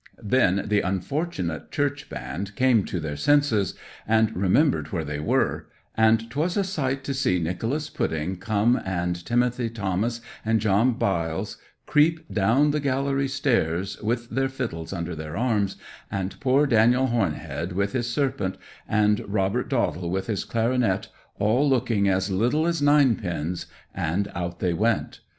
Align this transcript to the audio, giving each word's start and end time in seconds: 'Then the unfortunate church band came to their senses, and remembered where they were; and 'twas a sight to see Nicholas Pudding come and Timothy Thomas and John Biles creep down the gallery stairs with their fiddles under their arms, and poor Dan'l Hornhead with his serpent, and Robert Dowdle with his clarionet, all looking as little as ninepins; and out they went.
'Then 0.17 0.63
the 0.65 0.81
unfortunate 0.81 1.69
church 1.71 2.09
band 2.09 2.55
came 2.55 2.83
to 2.83 2.99
their 2.99 3.15
senses, 3.15 3.75
and 4.07 4.35
remembered 4.35 4.87
where 4.87 5.05
they 5.05 5.19
were; 5.19 5.67
and 5.95 6.27
'twas 6.31 6.57
a 6.57 6.63
sight 6.63 7.03
to 7.03 7.13
see 7.13 7.37
Nicholas 7.37 7.87
Pudding 7.87 8.37
come 8.37 8.81
and 8.83 9.23
Timothy 9.23 9.69
Thomas 9.69 10.19
and 10.43 10.59
John 10.59 10.93
Biles 10.93 11.57
creep 11.85 12.33
down 12.33 12.71
the 12.71 12.79
gallery 12.79 13.27
stairs 13.27 14.01
with 14.01 14.31
their 14.31 14.49
fiddles 14.49 14.91
under 14.91 15.13
their 15.15 15.37
arms, 15.37 15.75
and 16.09 16.39
poor 16.39 16.65
Dan'l 16.65 17.09
Hornhead 17.09 17.73
with 17.73 17.93
his 17.93 18.09
serpent, 18.11 18.57
and 18.89 19.19
Robert 19.31 19.69
Dowdle 19.69 20.09
with 20.09 20.25
his 20.25 20.45
clarionet, 20.45 21.09
all 21.37 21.69
looking 21.69 22.09
as 22.09 22.31
little 22.31 22.65
as 22.65 22.81
ninepins; 22.81 23.67
and 23.93 24.31
out 24.33 24.61
they 24.61 24.73
went. 24.73 25.19